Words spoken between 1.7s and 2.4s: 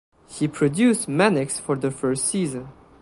the first